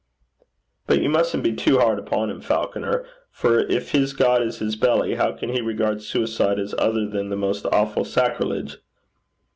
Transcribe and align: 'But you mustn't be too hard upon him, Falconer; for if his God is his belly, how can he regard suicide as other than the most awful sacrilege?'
'But 0.87 0.99
you 0.99 1.09
mustn't 1.09 1.43
be 1.43 1.53
too 1.53 1.77
hard 1.77 1.99
upon 1.99 2.31
him, 2.31 2.41
Falconer; 2.41 3.05
for 3.29 3.59
if 3.59 3.91
his 3.91 4.13
God 4.13 4.41
is 4.41 4.57
his 4.57 4.75
belly, 4.75 5.13
how 5.13 5.31
can 5.31 5.49
he 5.49 5.61
regard 5.61 6.01
suicide 6.01 6.57
as 6.57 6.73
other 6.79 7.05
than 7.07 7.29
the 7.29 7.35
most 7.37 7.67
awful 7.71 8.03
sacrilege?' 8.03 8.79